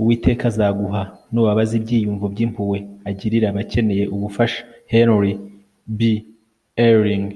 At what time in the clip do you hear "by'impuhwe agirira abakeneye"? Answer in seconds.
2.32-4.04